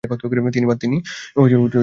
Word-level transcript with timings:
তিনি 0.51 0.65
পান। 0.65 1.79